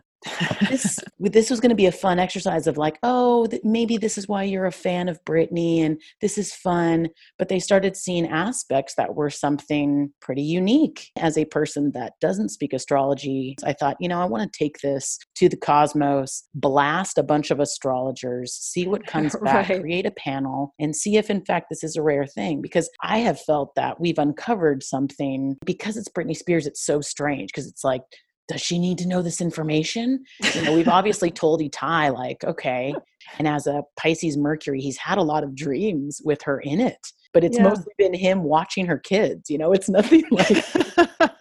this 0.70 1.00
this 1.20 1.50
was 1.50 1.60
going 1.60 1.70
to 1.70 1.76
be 1.76 1.86
a 1.86 1.92
fun 1.92 2.20
exercise 2.20 2.68
of 2.68 2.78
like 2.78 2.98
oh 3.04 3.46
th- 3.48 3.62
maybe 3.64 3.98
this 3.98 4.18
is 4.18 4.28
why 4.28 4.44
you're 4.44 4.66
a 4.66 4.72
fan 4.72 5.08
of 5.08 5.24
Britney 5.26 5.80
and 5.82 6.00
this 6.22 6.38
is 6.38 6.54
fun 6.54 7.10
but 7.38 7.50
they 7.50 7.60
started 7.60 7.96
seeing 7.96 8.28
aspects 8.28 8.96
that 8.96 9.16
were 9.16 9.30
something 9.30 10.12
pretty 10.22 10.42
unique 10.42 11.10
as 11.18 11.38
a 11.38 11.46
person 11.46 11.92
that 11.94 12.14
doesn't 12.22 12.50
speak 12.50 12.74
astrology 12.74 13.56
i 13.66 13.74
thought 13.74 13.98
you 14.00 14.08
know 14.10 14.20
i 14.22 14.26
want 14.26 14.52
to 14.52 14.58
take 14.58 14.80
this 14.80 15.18
to 15.36 15.48
the 15.50 15.58
cosmos 15.58 16.44
blast 16.56 17.18
a 17.18 17.24
bunch 17.24 17.52
of 17.52 17.60
astrologers 17.60 18.54
see 18.54 18.88
what 18.88 19.06
comes 19.08 19.36
back 19.44 19.70
Right. 19.70 19.82
create 19.82 20.06
a 20.06 20.12
panel 20.12 20.74
and 20.80 20.96
see 20.96 21.18
if 21.18 21.30
in 21.30 21.44
fact 21.46 21.68
this 21.70 21.84
is 21.84 21.96
a 21.96 22.02
rare 22.02 22.26
thing 22.26 22.62
because 22.62 22.90
i 23.04 23.20
have 23.20 23.40
felt 23.42 23.74
that 23.76 24.00
we've 24.00 24.18
uncovered 24.20 24.84
something 24.84 25.56
because 25.66 25.98
it's 25.98 26.10
Britney 26.10 26.36
Spears 26.36 26.66
it's 26.68 26.84
so 26.86 27.02
strange 27.02 27.50
because 27.52 27.68
it's 27.68 27.84
like 27.84 28.02
does 28.48 28.62
she 28.62 28.80
need 28.80 28.98
to 29.00 29.08
know 29.08 29.22
this 29.22 29.42
information? 29.42 30.24
You 30.54 30.64
know, 30.64 30.74
we've 30.74 30.88
obviously 31.00 31.32
told 31.32 31.62
Itai, 31.62 32.14
like, 32.14 32.44
okay. 32.44 32.94
And 33.40 33.48
as 33.48 33.66
a 33.68 33.84
Pisces 33.98 34.38
Mercury, 34.38 34.82
he's 34.82 34.98
had 34.98 35.18
a 35.18 35.24
lot 35.24 35.44
of 35.44 35.56
dreams 35.56 36.22
with 36.24 36.42
her 36.44 36.60
in 36.60 36.80
it, 36.80 37.08
but 37.34 37.44
it's 37.44 37.58
Yeah. 37.58 37.64
mostly 37.64 37.92
been 37.98 38.14
him 38.14 38.44
watching 38.44 38.86
her 38.86 39.00
kids. 39.00 39.50
You 39.50 39.58
know, 39.58 39.74
it's 39.74 39.90
nothing 39.90 40.24
like 40.32 40.64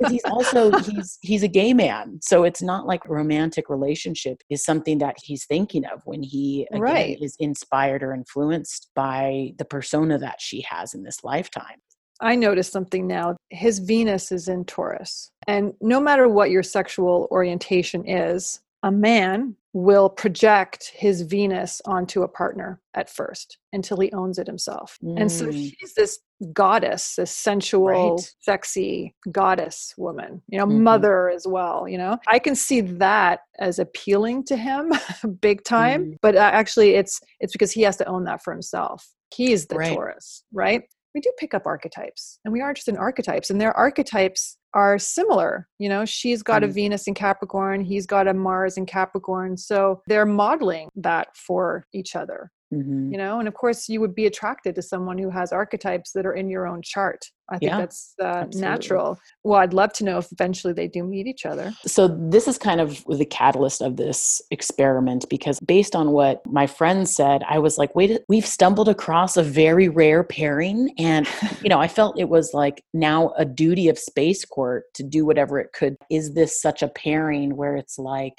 he's 0.08 0.24
also 0.24 0.72
he's 0.84 1.18
he's 1.22 1.42
a 1.42 1.48
gay 1.48 1.72
man 1.72 2.18
so 2.20 2.42
it's 2.44 2.60
not 2.62 2.86
like 2.86 3.04
a 3.04 3.08
romantic 3.08 3.68
relationship 3.70 4.38
is 4.50 4.64
something 4.64 4.98
that 4.98 5.16
he's 5.22 5.46
thinking 5.46 5.84
of 5.86 6.00
when 6.04 6.22
he 6.22 6.66
again, 6.72 6.80
Right. 6.82 7.18
is 7.22 7.36
inspired 7.38 8.02
or 8.02 8.12
influenced 8.12 8.90
by 8.94 9.52
the 9.58 9.64
persona 9.64 10.18
that 10.18 10.40
she 10.40 10.62
has 10.68 10.94
in 10.94 11.02
this 11.04 11.22
lifetime 11.24 11.78
I 12.20 12.36
noticed 12.36 12.72
something 12.72 13.06
now. 13.06 13.36
His 13.50 13.78
Venus 13.78 14.30
is 14.32 14.48
in 14.48 14.64
Taurus. 14.64 15.30
And 15.46 15.74
no 15.80 16.00
matter 16.00 16.28
what 16.28 16.50
your 16.50 16.62
sexual 16.62 17.28
orientation 17.30 18.08
is, 18.08 18.60
a 18.82 18.90
man 18.92 19.56
will 19.72 20.08
project 20.08 20.92
his 20.94 21.22
Venus 21.22 21.80
onto 21.84 22.22
a 22.22 22.28
partner 22.28 22.80
at 22.94 23.10
first 23.10 23.58
until 23.72 23.98
he 23.98 24.12
owns 24.12 24.38
it 24.38 24.46
himself. 24.46 24.98
And 25.16 25.30
so 25.32 25.46
Mm. 25.46 25.52
she's 25.80 25.94
this 25.94 26.20
goddess, 26.52 27.16
this 27.16 27.32
sensual, 27.32 27.84
Right. 28.16 28.34
sexy 28.40 29.14
goddess 29.32 29.94
woman, 29.96 30.42
you 30.48 30.58
know, 30.58 30.66
Mhm. 30.66 30.80
mother 30.80 31.28
as 31.30 31.46
well, 31.46 31.88
you 31.88 31.98
know. 31.98 32.18
I 32.28 32.38
can 32.38 32.54
see 32.54 32.82
that 32.82 33.40
as 33.58 33.78
appealing 33.80 34.44
to 34.44 34.56
him 34.56 34.92
big 35.40 35.64
time, 35.64 36.12
Mhm. 36.12 36.16
but 36.22 36.36
uh, 36.36 36.50
actually 36.52 36.94
it's 36.94 37.20
it's 37.40 37.52
because 37.52 37.72
he 37.72 37.82
has 37.82 37.96
to 37.96 38.06
own 38.06 38.24
that 38.24 38.44
for 38.44 38.52
himself. 38.52 39.08
He's 39.34 39.66
the 39.66 39.76
Right. 39.76 39.92
Taurus, 39.92 40.44
right? 40.52 40.82
We 41.14 41.20
do 41.20 41.30
pick 41.38 41.54
up 41.54 41.66
archetypes 41.66 42.40
and 42.44 42.52
we 42.52 42.60
are 42.60 42.70
interested 42.70 42.94
in 42.94 42.98
archetypes 43.00 43.50
and 43.50 43.60
their 43.60 43.72
archetypes 43.76 44.58
are 44.74 44.98
similar. 44.98 45.68
You 45.78 45.88
know, 45.88 46.04
she's 46.04 46.42
got 46.42 46.64
a 46.64 46.68
Mm. 46.68 46.72
Venus 46.72 47.06
in 47.06 47.14
Capricorn, 47.14 47.82
he's 47.82 48.06
got 48.06 48.26
a 48.26 48.34
Mars 48.34 48.76
in 48.76 48.86
Capricorn. 48.86 49.56
So 49.56 50.02
they're 50.08 50.26
modeling 50.26 50.88
that 50.96 51.28
for 51.36 51.86
each 51.92 52.16
other. 52.16 52.50
Mhm. 52.74 53.12
you 53.12 53.18
know 53.18 53.38
and 53.38 53.48
of 53.48 53.54
course 53.54 53.88
you 53.88 54.00
would 54.02 54.14
be 54.14 54.26
attracted 54.26 54.74
to 54.74 54.82
someone 54.82 55.18
who 55.18 55.30
has 55.30 55.52
archetypes 55.52 56.12
that 56.12 56.26
are 56.26 56.34
in 56.34 56.48
your 56.54 56.66
own 56.66 56.80
chart 56.82 57.20
i 57.50 57.58
think 57.58 57.70
Yeah, 57.70 57.78
that's 57.78 58.14
uh, 58.22 58.44
natural 58.54 59.18
well 59.44 59.60
i'd 59.60 59.74
love 59.74 59.92
to 59.94 60.04
know 60.04 60.18
if 60.18 60.28
eventually 60.32 60.72
they 60.72 60.88
do 60.88 61.04
meet 61.04 61.26
each 61.26 61.44
other 61.46 61.66
So, 61.86 62.08
this 62.08 62.48
is 62.48 62.56
kind 62.58 62.80
of 62.80 63.04
the 63.22 63.24
catalyst 63.26 63.80
of 63.82 63.96
this 63.96 64.42
experiment 64.50 65.22
because, 65.28 65.58
based 65.60 65.94
on 65.94 66.06
what 66.18 66.40
my 66.60 66.66
friend 66.66 67.08
said, 67.08 67.42
I 67.48 67.58
was 67.58 67.78
like, 67.78 67.94
wait, 67.94 68.10
we've 68.28 68.46
stumbled 68.46 68.88
across 68.88 69.36
a 69.36 69.42
very 69.42 69.88
rare 69.88 70.24
pairing. 70.24 70.78
And, 70.98 71.28
you 71.62 71.68
know, 71.68 71.80
I 71.80 71.88
felt 71.88 72.18
it 72.18 72.28
was 72.28 72.46
like 72.54 72.82
now 72.92 73.32
a 73.36 73.44
duty 73.44 73.88
of 73.88 73.98
Space 73.98 74.44
Court 74.44 74.84
to 74.94 75.02
do 75.02 75.24
whatever 75.26 75.58
it 75.60 75.70
could. 75.78 75.96
Is 76.10 76.34
this 76.34 76.60
such 76.60 76.82
a 76.82 76.88
pairing 76.88 77.56
where 77.56 77.76
it's 77.76 77.98
like, 77.98 78.34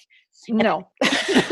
no 0.49 0.87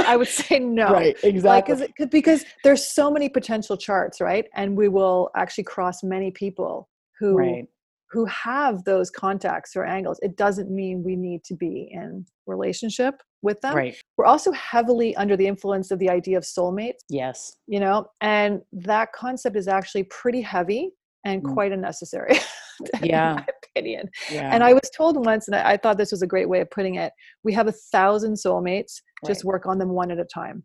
i 0.07 0.15
would 0.17 0.27
say 0.27 0.59
no 0.59 0.91
right, 0.91 1.15
like 1.23 1.33
exactly. 1.33 1.73
is 1.73 1.81
it, 1.81 1.95
'cause- 1.97 2.07
because 2.11 2.45
there's 2.63 2.85
so 2.85 3.09
many 3.11 3.29
potential 3.29 3.77
charts 3.77 4.19
right 4.21 4.47
and 4.55 4.75
we 4.77 4.87
will 4.87 5.29
actually 5.35 5.63
cross 5.63 6.03
many 6.03 6.31
people 6.31 6.89
who 7.19 7.35
right. 7.37 7.65
who 8.11 8.25
have 8.25 8.83
those 8.83 9.09
contacts 9.09 9.75
or 9.75 9.85
angles 9.85 10.19
it 10.21 10.35
doesn't 10.37 10.69
mean 10.69 11.03
we 11.03 11.15
need 11.15 11.43
to 11.43 11.55
be 11.55 11.89
in 11.91 12.25
relationship 12.47 13.15
with 13.41 13.59
them 13.61 13.75
Right. 13.75 13.95
we're 14.17 14.25
also 14.25 14.51
heavily 14.51 15.15
under 15.15 15.35
the 15.37 15.47
influence 15.47 15.91
of 15.91 15.99
the 15.99 16.09
idea 16.09 16.37
of 16.37 16.43
soulmates 16.43 16.99
Yes. 17.09 17.55
you 17.67 17.79
know 17.79 18.07
and 18.21 18.61
that 18.73 19.11
concept 19.13 19.55
is 19.55 19.67
actually 19.67 20.03
pretty 20.05 20.41
heavy 20.41 20.91
and 21.25 21.41
Mm. 21.41 21.53
quite 21.53 21.71
unnecessary 21.71 22.35
Yeah. 23.01 23.29
in 23.31 23.35
my 23.35 23.45
opinion 23.75 24.09
Yeah. 24.31 24.53
and 24.53 24.63
i 24.63 24.73
was 24.73 24.89
told 24.95 25.23
once 25.25 25.47
and 25.47 25.55
I, 25.55 25.71
I 25.71 25.77
thought 25.77 25.97
this 25.97 26.11
was 26.11 26.21
a 26.21 26.27
great 26.27 26.47
way 26.49 26.59
of 26.61 26.69
putting 26.71 26.95
it 26.95 27.11
we 27.43 27.53
have 27.53 27.67
a 27.67 27.71
thousand 27.91 28.33
soulmates 28.35 29.01
just 29.25 29.43
work 29.45 29.65
on 29.65 29.77
them 29.77 29.89
one 29.89 30.11
at 30.11 30.19
a 30.19 30.25
time 30.25 30.63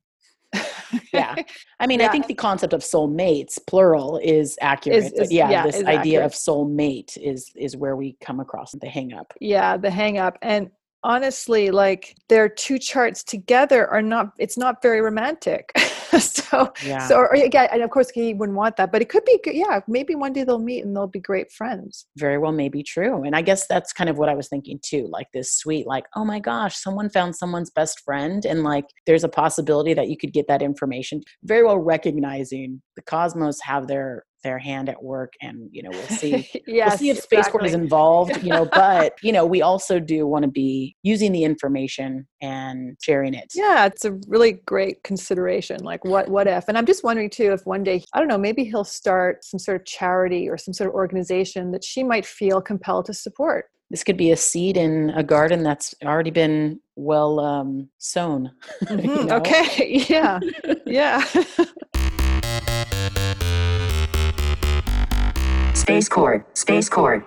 Yeah. 1.12 1.34
I 1.80 1.86
mean, 1.86 2.00
I 2.00 2.08
think 2.08 2.28
the 2.28 2.34
concept 2.34 2.72
of 2.72 2.80
soulmates, 2.80 3.58
plural, 3.66 4.18
is 4.22 4.56
accurate. 4.62 5.04
Is- 5.04 5.12
is- 5.12 5.30
yeah, 5.32 5.50
yeah, 5.50 5.66
this 5.66 5.76
idea 5.84 6.22
accurate. 6.22 6.24
of 6.24 6.32
soulmate 6.32 7.18
is 7.18 7.52
is 7.56 7.76
where 7.76 7.94
we 7.94 8.16
come 8.22 8.40
across 8.40 8.72
the 8.72 8.88
hang 8.88 9.12
up. 9.12 9.34
yeah 9.40 9.76
the 9.76 9.90
hang 9.90 10.16
up 10.16 10.38
and 10.40 10.70
honestly 11.04 11.70
like 11.70 12.16
their 12.28 12.48
two 12.48 12.78
charts 12.78 13.22
together 13.22 13.86
are 13.88 14.02
not 14.02 14.32
it's 14.38 14.58
not 14.58 14.82
very 14.82 15.00
romantic 15.00 15.70
so 16.18 16.72
Yeah. 16.84 17.06
so 17.06 17.16
or, 17.16 17.32
again 17.34 17.68
and 17.72 17.82
of 17.82 17.90
course 17.90 18.10
he 18.10 18.34
wouldn't 18.34 18.56
want 18.58 18.76
that 18.76 18.90
but 18.90 19.00
it 19.02 19.08
could 19.08 19.24
be 19.24 19.38
good 19.44 19.54
yeah 19.54 19.80
maybe 19.88 20.14
one 20.14 20.32
day 20.32 20.44
they'll 20.44 20.58
meet 20.58 20.84
and 20.84 20.94
they'll 20.94 21.06
be 21.06 21.20
great 21.20 21.52
friends 21.52 22.06
very 22.16 22.36
well 22.38 22.52
may 22.52 22.68
be 22.68 22.82
true. 22.82 23.22
And 23.24 23.34
I 23.34 23.42
guess 23.42 23.66
that's 23.66 23.92
kind 23.92 24.10
of 24.10 24.18
what 24.18 24.28
I 24.28 24.34
was 24.34 24.48
thinking 24.48 24.80
too. 24.82 25.08
Like 25.10 25.28
this 25.32 25.52
sweet, 25.54 25.86
like, 25.86 26.04
oh 26.16 26.24
my 26.24 26.38
gosh, 26.40 26.76
someone 26.76 27.08
found 27.08 27.36
someone's 27.36 27.70
best 27.70 28.00
friend. 28.04 28.44
And 28.44 28.64
like 28.64 28.86
there's 29.06 29.24
a 29.24 29.28
possibility 29.28 29.94
that 29.94 30.08
you 30.08 30.16
could 30.16 30.32
get 30.32 30.48
that 30.48 30.62
information. 30.62 31.22
Very 31.44 31.64
well 31.64 31.78
recognizing 31.78 32.82
the 32.96 33.02
cosmos 33.02 33.60
have 33.62 33.86
their 33.86 34.24
their 34.42 34.58
hand 34.58 34.88
at 34.88 35.02
work 35.02 35.32
and 35.42 35.68
you 35.72 35.82
know, 35.82 35.90
we'll 35.90 36.08
see. 36.08 36.48
yes 36.66 36.66
we'll 36.66 36.98
see 36.98 37.10
if 37.10 37.18
Space 37.18 37.48
Court 37.48 37.66
is 37.66 37.74
involved, 37.74 38.42
you 38.42 38.50
know, 38.50 38.66
but 38.74 39.14
you 39.22 39.32
know, 39.32 39.44
we 39.46 39.62
also 39.62 39.98
do 40.00 40.26
want 40.26 40.44
to 40.44 40.50
be 40.50 40.96
using 41.02 41.32
the 41.32 41.44
information 41.44 42.26
and 42.40 42.96
sharing 43.02 43.34
it. 43.34 43.46
yeah 43.54 43.84
it's 43.86 44.04
a 44.04 44.12
really 44.28 44.52
great 44.66 45.02
consideration 45.02 45.82
like 45.82 46.04
what 46.04 46.28
what 46.28 46.46
if 46.46 46.68
and 46.68 46.78
i'm 46.78 46.86
just 46.86 47.02
wondering 47.02 47.28
too 47.28 47.52
if 47.52 47.66
one 47.66 47.82
day 47.82 48.02
i 48.14 48.18
don't 48.18 48.28
know 48.28 48.38
maybe 48.38 48.62
he'll 48.64 48.84
start 48.84 49.42
some 49.44 49.58
sort 49.58 49.80
of 49.80 49.84
charity 49.86 50.48
or 50.48 50.56
some 50.56 50.72
sort 50.72 50.88
of 50.88 50.94
organization 50.94 51.72
that 51.72 51.82
she 51.82 52.04
might 52.04 52.24
feel 52.24 52.60
compelled 52.60 53.04
to 53.06 53.12
support 53.14 53.66
This 53.90 54.04
could 54.04 54.16
be 54.16 54.30
a 54.30 54.36
seed 54.36 54.76
in 54.76 55.10
a 55.10 55.22
garden 55.22 55.62
that's 55.64 55.94
already 56.04 56.30
been 56.30 56.80
well 56.96 57.40
um, 57.40 57.88
sown. 57.98 58.50
you 58.90 58.96
Mhm, 58.96 59.26
know? 59.26 59.36
okay 59.36 60.04
yeah 60.08 60.38
yeah 60.86 61.24
Space 65.88 66.08
Court. 66.10 66.44
Space 66.52 66.90
Court. 66.90 67.24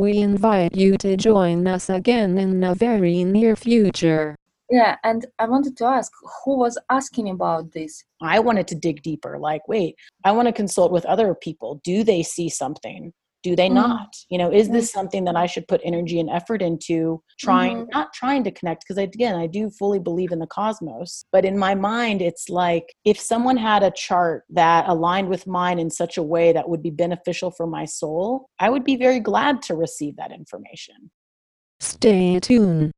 We 0.00 0.16
invite 0.16 0.74
you 0.74 0.96
to 0.96 1.14
join 1.14 1.66
us 1.66 1.90
again 1.90 2.38
in 2.38 2.60
the 2.60 2.74
very 2.74 3.22
near 3.22 3.54
future. 3.54 4.34
Yeah, 4.70 4.96
and 5.04 5.26
I 5.38 5.44
wanted 5.44 5.76
to 5.76 5.84
ask 5.84 6.10
who 6.42 6.56
was 6.56 6.78
asking 6.88 7.28
about 7.28 7.72
this? 7.72 8.02
I 8.22 8.38
wanted 8.38 8.66
to 8.68 8.74
dig 8.74 9.02
deeper. 9.02 9.38
Like, 9.38 9.68
wait, 9.68 9.96
I 10.24 10.32
want 10.32 10.48
to 10.48 10.52
consult 10.52 10.90
with 10.90 11.04
other 11.04 11.34
people. 11.34 11.82
Do 11.84 12.02
they 12.02 12.22
see 12.22 12.48
something? 12.48 13.12
Do 13.42 13.56
they 13.56 13.68
Mm. 13.70 13.74
not? 13.74 14.16
You 14.28 14.38
know, 14.38 14.52
is 14.52 14.68
this 14.68 14.92
something 14.92 15.24
that 15.24 15.36
I 15.36 15.46
should 15.46 15.66
put 15.66 15.80
energy 15.82 16.20
and 16.20 16.28
effort 16.28 16.60
into 16.60 17.22
trying, 17.38 17.86
Mhm. 17.86 17.92
not 17.92 18.12
trying 18.12 18.44
to 18.44 18.50
connect? 18.50 18.84
Because 18.84 18.98
again, 18.98 19.34
I 19.34 19.46
do 19.46 19.70
fully 19.70 19.98
believe 19.98 20.30
in 20.32 20.38
the 20.38 20.46
cosmos. 20.46 21.24
But 21.32 21.44
in 21.44 21.56
my 21.56 21.74
mind, 21.74 22.20
it's 22.20 22.48
like 22.50 22.94
if 23.04 23.18
someone 23.18 23.56
had 23.56 23.82
a 23.82 23.90
chart 23.90 24.44
that 24.50 24.88
aligned 24.88 25.28
with 25.28 25.46
mine 25.46 25.78
in 25.78 25.90
such 25.90 26.18
a 26.18 26.22
way 26.22 26.52
that 26.52 26.68
would 26.68 26.82
be 26.82 26.90
beneficial 26.90 27.50
for 27.50 27.66
my 27.66 27.86
soul, 27.86 28.48
I 28.58 28.68
would 28.68 28.84
be 28.84 28.96
very 28.96 29.20
glad 29.20 29.62
to 29.62 29.74
receive 29.74 30.16
that 30.16 30.32
information. 30.32 31.10
Stay 31.80 32.38
tuned. 32.40 32.92